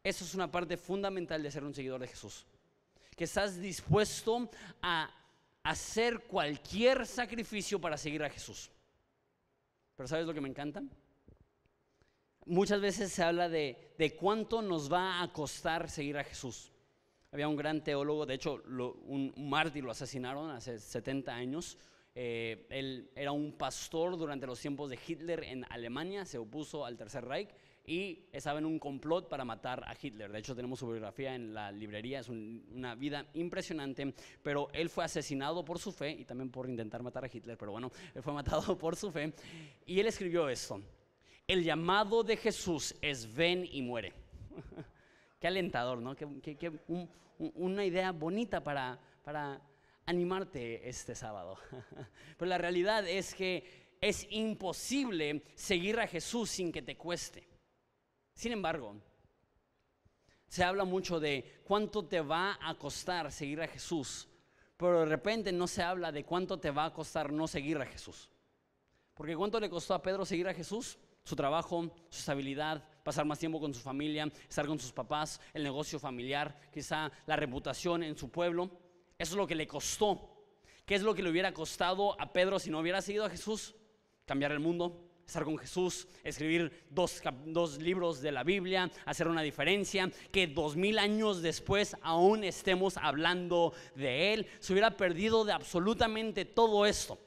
[0.06, 2.46] Eso es una parte fundamental de ser un seguidor de Jesús.
[3.16, 5.10] Que estás dispuesto a
[5.64, 8.70] hacer cualquier sacrificio para seguir a Jesús.
[9.96, 10.84] Pero ¿sabes lo que me encanta?
[12.46, 16.72] Muchas veces se habla de, cuánto nos va a costar seguir a Jesús.
[17.32, 18.62] Había un gran teólogo, de hecho
[19.08, 21.80] un, mártir lo asesinaron hace 70 años.
[22.14, 26.96] Eh, él era un pastor durante los tiempos de Hitler en Alemania, se opuso al
[26.96, 27.50] Tercer Reich
[27.88, 30.32] y estaba en un complot para matar a Hitler.
[30.32, 35.04] De hecho, tenemos su biografía en la librería, es una vida impresionante, pero él fue
[35.04, 38.78] asesinado por su fe y también por intentar matar a Hitler, pero bueno, fue matado
[38.78, 39.34] por su fe.
[39.86, 40.82] Y él escribió esto,
[41.48, 44.14] el llamado de Jesús es ven y muere.
[45.40, 46.16] Qué alentador, ¿no?
[46.16, 46.72] Qué,
[47.38, 49.00] una idea bonita para
[50.06, 51.58] animarte este sábado.
[52.38, 57.48] Pero la realidad es que es imposible seguir a Jesús sin que te cueste.
[58.36, 58.96] Sin embargo,
[60.48, 64.28] se habla mucho de cuánto te va a costar seguir a Jesús,
[64.78, 67.86] pero de repente no se habla de cuánto te va a costar no seguir a
[67.86, 68.30] Jesús.
[69.14, 71.00] Porque cuánto le costó a Pedro seguir a Jesús?
[71.24, 75.64] Su trabajo, su estabilidad, pasar más tiempo con su familia, estar con sus papás, el
[75.64, 78.70] negocio familiar, quizá la reputación en su pueblo.
[79.18, 80.46] Eso es lo que le costó.
[80.86, 83.76] ¿Qué es lo que le hubiera costado a Pedro si no hubiera seguido a Jesús?
[84.26, 89.42] Cambiar el mundo, estar con Jesús, escribir dos, dos, libros de la Biblia, hacer una
[89.42, 95.54] diferencia, que dos mil años después aún estemos hablando de Él, se hubiera perdido de
[95.54, 97.20] absolutamente todo esto.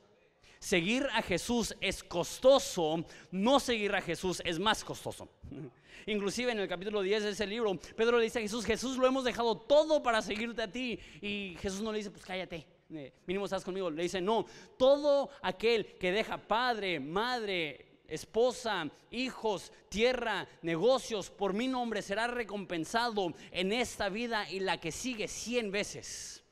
[0.61, 5.29] Seguir a Jesús es costoso, no seguir a Jesús es más costoso.
[6.07, 9.07] Inclusive en el capítulo 10 de ese libro, Pedro le dice a Jesús, Jesús lo
[9.07, 10.99] hemos dejado todo para seguirte a ti.
[11.21, 13.91] Y Jesús no le dice, pues cállate, eh, mínimo estás conmigo.
[13.91, 14.47] Le dice, no,
[14.79, 23.35] todo aquel que deja padre, madre, esposa, hijos, tierra, negocios, por mi nombre será recompensado
[23.53, 26.42] en esta vida y la que sigue cien veces.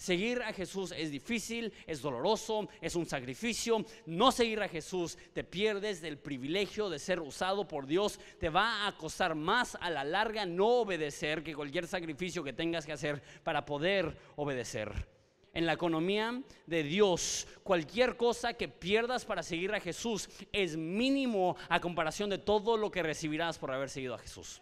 [0.00, 3.84] Seguir a Jesús es difícil, es doloroso, es un sacrificio.
[4.06, 8.18] No seguir a Jesús, te pierdes del privilegio de ser usado por Dios.
[8.38, 12.86] Te va a costar más a la larga no obedecer que cualquier sacrificio que tengas
[12.86, 15.19] que hacer para poder obedecer.
[15.52, 21.56] En la economía de Dios, cualquier cosa que pierdas para seguir a Jesús es mínimo
[21.68, 24.60] a comparación de todo lo que recibirás por haber seguido a Jesús.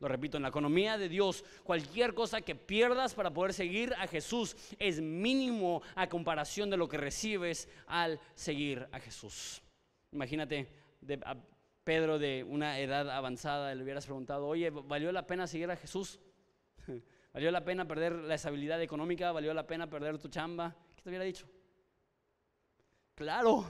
[0.00, 4.06] Lo repito, en la economía de Dios, cualquier cosa que pierdas para poder seguir a
[4.06, 9.60] Jesús es mínimo a comparación de lo que recibes al seguir a Jesús.
[10.10, 10.68] Imagínate,
[11.26, 11.36] a
[11.84, 16.18] Pedro de una edad avanzada le hubieras preguntado, oye, ¿valió la pena seguir a Jesús?
[17.32, 19.32] ¿Valió la pena perder la estabilidad económica?
[19.32, 20.76] ¿Valió la pena perder tu chamba?
[20.96, 21.48] ¿Qué te hubiera dicho?
[23.14, 23.64] Claro,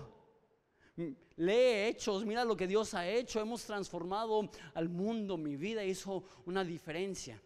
[1.36, 3.40] Lee hechos, mira lo que Dios ha hecho.
[3.40, 5.36] Hemos transformado al mundo.
[5.36, 7.40] Mi vida hizo una diferencia.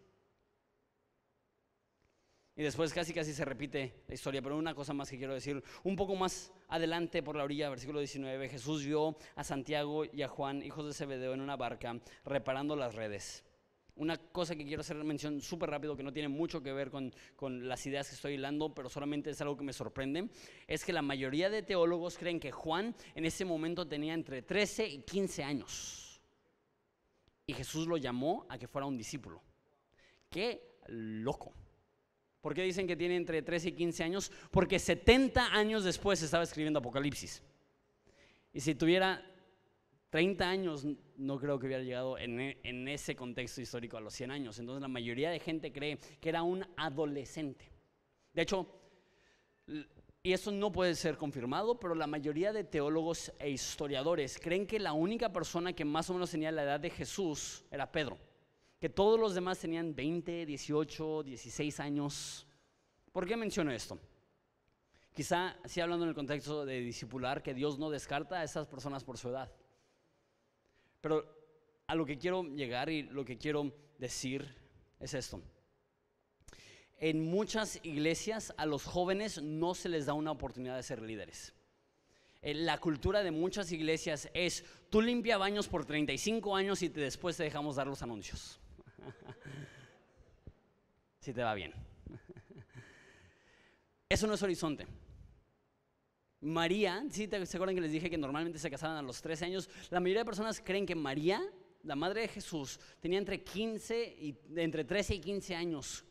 [2.56, 5.62] Y después casi casi se repite la historia, pero una cosa más que quiero decir.
[5.82, 10.28] Un poco más adelante por la orilla, versículo 19, Jesús vio a Santiago y a
[10.28, 13.43] Juan, hijos de Zebedeo, en una barca, reparando las redes.
[13.96, 17.14] Una cosa que quiero hacer mención súper rápido, que no tiene mucho que ver con,
[17.36, 20.28] con, las ideas que estoy hilando, pero solamente es algo que me sorprende,
[20.66, 24.88] es que la mayoría de teólogos creen que Juan en ese momento tenía entre 13
[24.88, 26.20] y 15 años.
[27.46, 29.42] Y Jesús lo llamó a que fuera un discípulo.
[30.28, 31.52] ¡Qué loco!
[32.40, 34.32] ¿Por qué dicen que tiene entre 13 y 15 años?
[34.50, 37.42] Porque 70 años después estaba escribiendo Apocalipsis.
[38.52, 39.24] Y si tuviera
[40.14, 44.30] 30 años no creo que hubiera llegado en, en, ese contexto histórico a los 100
[44.30, 44.56] años.
[44.60, 47.68] Entonces la mayoría de gente cree que era un adolescente.
[48.32, 48.64] De hecho,
[50.22, 54.78] y eso no puede ser confirmado, pero la mayoría de teólogos e historiadores creen que
[54.78, 58.16] la única persona que más o menos tenía la edad de Jesús era Pedro.
[58.78, 62.46] Que todos los demás tenían 20, 18, 16 años.
[63.10, 63.98] ¿Por qué menciono esto?
[65.12, 69.02] Quizá, sí hablando en el contexto de discipular, que Dios no descarta a esas personas
[69.02, 69.50] por su edad.
[71.04, 71.22] Pero
[71.86, 74.56] a lo que quiero llegar y lo que quiero decir
[74.98, 75.42] es esto.
[76.96, 81.52] En muchas iglesias a los jóvenes no se les da una oportunidad de ser líderes.
[82.40, 87.42] La cultura de muchas iglesias es, tú limpia baños por 35 años y después te
[87.42, 88.58] dejamos dar los anuncios.
[91.20, 91.74] si te va bien.
[94.08, 94.86] Eso no es horizonte.
[96.44, 99.46] María, ¿sí te, ¿se acuerdan que les dije que normalmente se casaban a los 13
[99.46, 99.70] años?
[99.88, 101.42] La mayoría de personas creen que María,
[101.82, 106.04] la madre de Jesús, tenía entre 15 y entre 13 y 15 años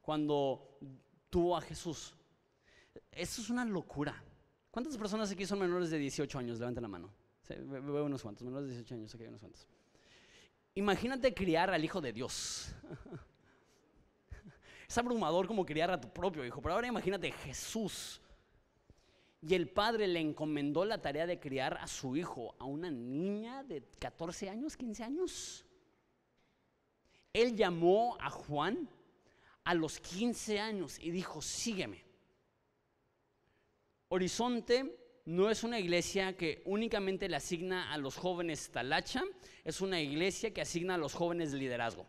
[0.00, 0.78] cuando
[1.28, 2.14] tuvo a Jesús.
[3.10, 4.22] Eso es una locura.
[4.70, 6.60] ¿Cuántas personas aquí son menores de 18 años?
[6.60, 7.12] Levanten la mano.
[7.48, 9.66] veo unos cuantos, menores de 18 años, aquí hay unos cuantos.
[10.74, 12.72] Imagínate criar al Hijo de Dios.
[14.88, 18.20] Es abrumador como criar a tu propio hijo, pero ahora imagínate Jesús
[19.42, 23.64] y el padre le encomendó la tarea de criar a su hijo, a una niña
[23.64, 25.64] de 14 años, 15 años.
[27.32, 28.88] Él llamó a Juan
[29.64, 32.04] a los 15 años y dijo, sígueme.
[34.08, 39.22] Horizonte no es una iglesia que únicamente le asigna a los jóvenes talacha,
[39.64, 42.06] es una iglesia que asigna a los jóvenes liderazgo.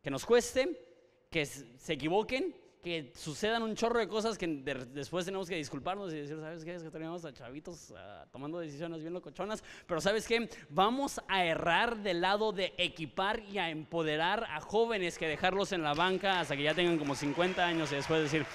[0.00, 2.54] Que nos cueste, que se equivoquen,
[2.86, 6.76] que sucedan un chorro de cosas que después tenemos que disculparnos y decir, ¿sabes qué?
[6.76, 10.48] Es que tenemos a chavitos ah, tomando decisiones bien locochonas, pero ¿sabes qué?
[10.68, 15.82] Vamos a errar del lado de equipar y a empoderar a jóvenes que dejarlos en
[15.82, 18.46] la banca hasta que ya tengan como 50 años y después decir,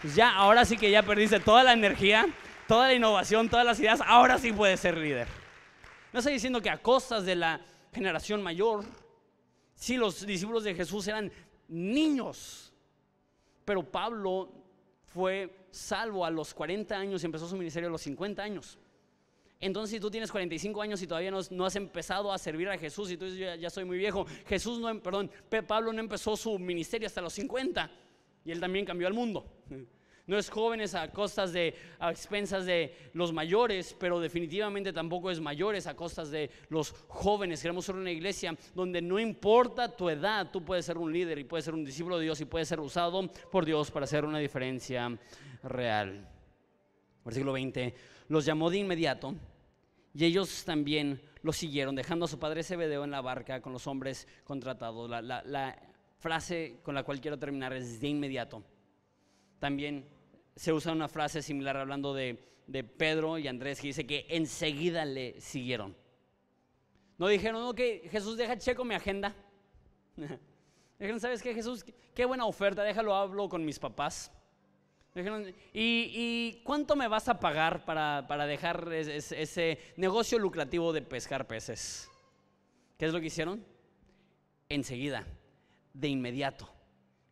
[0.00, 2.28] pues ya, ahora sí que ya perdiste toda la energía,
[2.68, 5.26] toda la innovación, todas las ideas, ahora sí puedes ser líder.
[6.12, 7.60] No estoy diciendo que a costas de la
[7.92, 8.84] generación mayor,
[9.74, 11.32] si los discípulos de Jesús eran
[11.66, 12.71] niños,
[13.64, 14.48] pero Pablo
[15.04, 18.78] fue salvo a los 40 años y empezó su ministerio a los 50 años.
[19.60, 23.10] Entonces, si tú tienes 45 años y todavía no, has empezado a servir a Jesús
[23.12, 25.30] y tú dices, ya, soy muy viejo, Jesús no, em, perdón,
[25.68, 27.88] Pablo no empezó su ministerio hasta los 50
[28.44, 29.46] y él también cambió al mundo.
[30.26, 35.40] No es jóvenes a costas de, a expensas de los mayores, pero definitivamente tampoco es
[35.40, 37.60] mayores a costas de los jóvenes.
[37.60, 41.44] Queremos ser una iglesia donde no importa tu edad, tú puedes ser un líder y
[41.44, 44.38] puedes ser un discípulo de Dios y puedes ser usado por Dios para hacer una
[44.38, 45.18] diferencia
[45.64, 46.28] real.
[47.24, 47.94] Versículo 20,
[48.28, 49.34] los llamó de inmediato
[50.14, 53.88] y ellos también lo siguieron, dejando a su padre Zebedeo en la barca con los
[53.88, 55.10] hombres contratados.
[55.10, 55.78] La, la
[56.18, 58.62] frase con la cual quiero terminar es de inmediato.
[59.62, 60.04] También
[60.56, 62.36] se usa una frase similar hablando de,
[62.98, 65.94] Pedro y Andrés que dice que enseguida le siguieron.
[67.16, 69.32] No dijeron, ok, Jesús, deja checo mi agenda.
[70.98, 71.84] Dijeron, ¿sabes qué, Jesús?
[72.12, 74.32] Qué buena oferta, déjalo hablo con mis papás.
[75.14, 82.10] Dijeron, ¿y, cuánto me vas a pagar para, dejar ese negocio lucrativo de pescar peces?
[82.98, 83.64] ¿Qué es lo que hicieron?
[84.68, 85.24] Enseguida,
[85.94, 86.81] de inmediato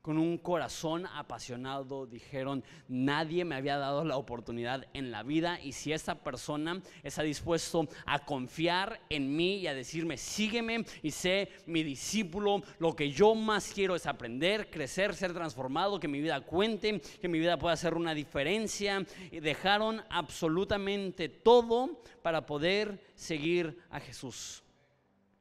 [0.03, 5.73] con un corazón apasionado, dijeron, nadie me había dado la oportunidad en la vida y
[5.73, 11.51] si esta persona está dispuesto a confiar en mí y a decirme, sígueme y sé
[11.67, 16.41] mi discípulo, lo que yo más quiero es aprender, crecer, ser transformado, que mi vida
[16.41, 19.05] cuente, que mi vida pueda hacer una diferencia.
[19.31, 24.63] Y dejaron absolutamente todo para poder seguir a Jesús.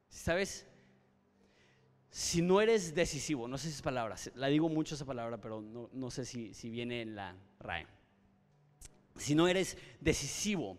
[0.09, 0.68] ¿Sabes?
[2.09, 5.61] Si no eres decisivo, no sé si es palabra, la digo mucho esa palabra, pero
[5.61, 7.85] no, sé si, si, viene en la RAE.
[9.15, 10.77] Si no eres decisivo,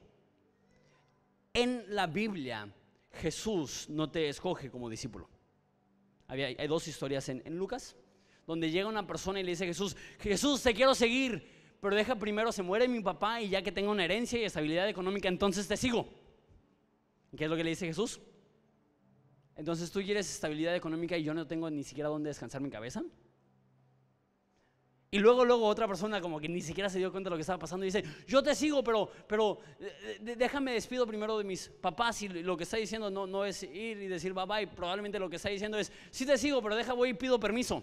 [1.52, 2.72] en la Biblia
[3.12, 5.28] Jesús no te escoge como discípulo.
[6.26, 7.96] hay dos historias en, en Lucas,
[8.46, 11.46] donde llega una persona y le dice a Jesús, Jesús, te quiero seguir,
[11.80, 14.88] pero deja primero, se muere mi papá y ya que tengo una herencia y estabilidad
[14.88, 16.08] económica, entonces te sigo.
[17.36, 18.20] ¿Qué es lo que le dice Jesús?
[19.60, 23.04] Entonces tú quieres estabilidad económica y yo no tengo ni siquiera dónde descansar mi cabeza.
[25.10, 27.42] Y luego, luego otra persona como que ni siquiera se dio cuenta de lo que
[27.42, 31.68] estaba pasando y dice, yo te sigo, pero, pero eh, déjame despido primero de mis
[31.68, 35.18] papás y lo que está diciendo no, no es ir y decir bye bye, probablemente
[35.18, 37.82] lo que está diciendo es, sí te sigo, pero deja voy y pido permiso.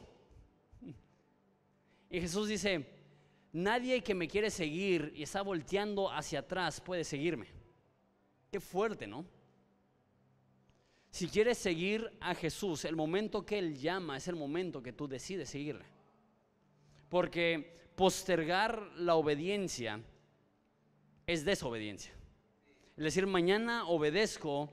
[2.09, 2.89] Y Jesús dice,
[3.53, 7.45] nadie que me quiere seguir y está volteando hacia atrás puede seguirme.
[8.49, 9.36] Qué fuerte, ¿no?
[11.11, 15.07] Si quieres seguir a Jesús, el momento que Él llama es el momento que tú
[15.07, 15.85] decides seguirle.
[17.09, 20.01] Porque postergar la obediencia
[21.25, 22.13] es desobediencia.
[22.95, 24.69] Es decir, mañana obedezco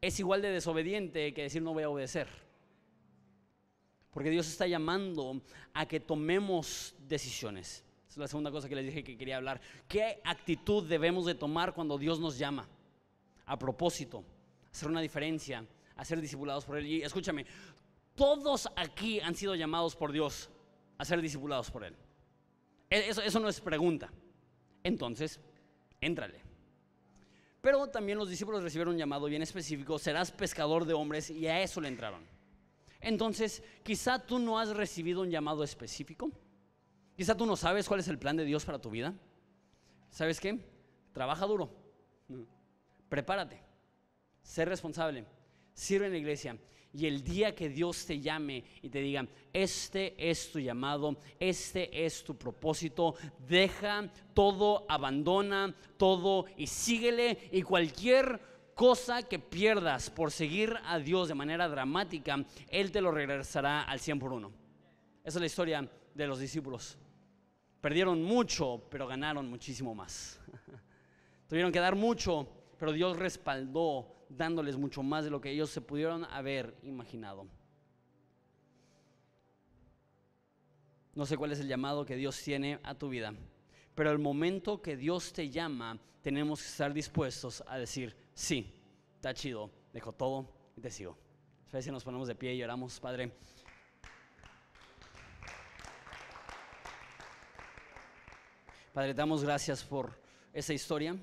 [0.00, 2.28] es igual de desobediente que decir no voy a obedecer.
[4.10, 5.42] Porque Dios está llamando
[5.74, 7.84] a que tomemos decisiones.
[8.08, 9.60] Es la segunda cosa que les dije que quería hablar.
[9.86, 12.68] ¿Qué actitud debemos de tomar cuando Dios nos llama?
[13.44, 14.24] A propósito
[14.78, 15.66] hacer una diferencia,
[15.96, 16.86] a ser discipulados por Él.
[16.86, 17.44] Y escúchame,
[18.14, 20.50] todos aquí han sido llamados por Dios
[20.96, 21.96] a ser discipulados por Él.
[22.88, 24.10] E, eso, eso no es pregunta.
[24.82, 25.40] Entonces,
[26.00, 26.40] éntrale.
[27.60, 31.60] Pero también los discípulos recibieron un llamado bien específico, serás pescador de hombres, y a
[31.60, 32.24] eso le entraron.
[33.00, 36.30] Entonces, quizá tú no has recibido un llamado específico.
[37.16, 39.12] Quizá tú no sabes cuál es el plan de Dios para tu vida.
[40.10, 40.58] ¿Sabes qué?
[41.12, 41.70] Trabaja duro.
[43.08, 43.67] Prepárate.
[44.48, 45.26] Sé responsable,
[45.74, 46.56] sirve en la iglesia.
[46.94, 52.06] Y el día que Dios te llame y te diga, este es tu llamado, este
[52.06, 53.14] es tu propósito,
[53.46, 57.50] deja todo, abandona todo y síguele.
[57.52, 58.40] Y cualquier
[58.74, 64.00] cosa que pierdas por seguir a Dios de manera dramática, Él te lo regresará al
[64.00, 64.50] 100 por uno.
[65.22, 66.96] Esa es la historia de los discípulos.
[67.82, 70.40] Perdieron mucho, pero ganaron muchísimo más.
[71.48, 75.80] Tuvieron que dar mucho, pero Dios respaldó dándoles mucho más de lo que ellos se
[75.80, 77.46] pudieron haber imaginado.
[81.14, 83.34] No sé cuál es el llamado que Dios tiene a tu vida,
[83.94, 88.72] pero el momento que Dios te llama, tenemos que estar dispuestos a decir, sí,
[89.16, 91.18] está chido, dejo todo y te sigo.
[91.72, 93.32] A si nos ponemos de pie y oramos, Padre.
[98.94, 100.18] Padre, damos gracias por
[100.52, 101.16] esa historia.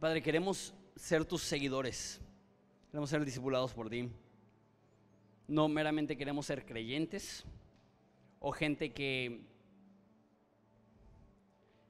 [0.00, 2.20] Padre, queremos ser tus seguidores.
[2.88, 4.08] Queremos ser discipulados por ti.
[5.48, 7.44] No meramente queremos ser creyentes
[8.38, 9.40] o gente que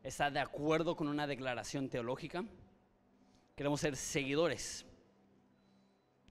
[0.03, 2.43] está de acuerdo con una declaración teológica.
[3.55, 4.87] Queremos ser seguidores.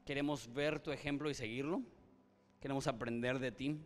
[0.04, 1.84] Queremos ver tu ejemplo y seguirlo.
[2.60, 3.80] Queremos aprender de ti.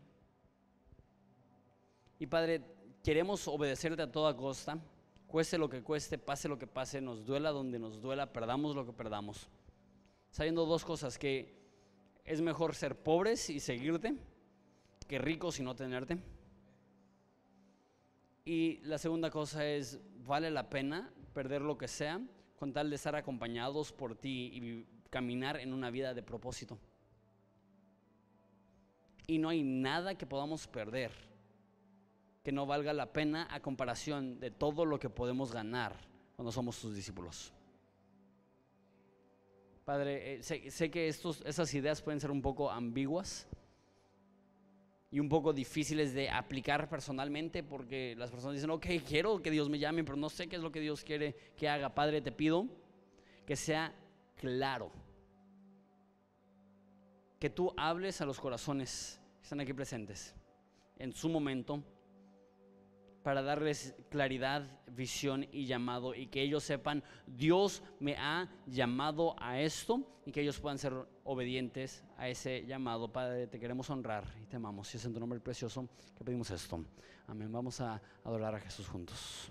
[2.18, 2.62] Y Padre,
[3.04, 4.80] queremos obedecerte a toda costa
[5.28, 8.86] cueste lo que cueste, pase lo que pase, nos duela donde nos duela, perdamos lo
[8.86, 9.50] que perdamos.
[10.32, 11.56] Sabiendo dos cosas, que
[12.24, 14.16] es mejor ser pobres y seguirte
[15.08, 16.18] que ricos y no tenerte.
[18.44, 22.22] Y la segunda cosa es, vale la pena perder lo que sea
[22.58, 26.78] con tal de estar acompañados por ti y caminar en una vida de propósito.
[29.28, 31.12] Y no hay nada que podamos perder
[32.46, 35.96] que no valga la pena a comparación de todo lo que podemos ganar
[36.36, 37.52] cuando somos tus discípulos.
[39.84, 43.48] Padre, eh, sé, sé que estos, esas ideas pueden ser un poco ambiguas
[45.10, 49.68] y un poco difíciles de aplicar personalmente porque las personas dicen, ok, quiero que Dios
[49.68, 51.96] me llame, pero no sé qué es lo que Dios quiere que haga.
[51.96, 52.68] Padre, te pido
[53.48, 53.92] que sea
[54.36, 54.92] claro,
[57.40, 60.36] que tú hables a los corazones que están aquí presentes
[61.00, 61.84] en su momento
[63.26, 69.60] para darles claridad, visión y llamado y que ellos sepan, Dios me ha llamado a
[69.60, 73.12] esto y que ellos puedan ser obedientes a ese llamado.
[73.12, 74.94] Padre, te queremos honrar y te amamos.
[74.94, 76.86] Y es en tu nombre precioso que pedimos esto.
[77.26, 77.52] Amén.
[77.52, 79.42] Vamos a adorar a Jesús juntos.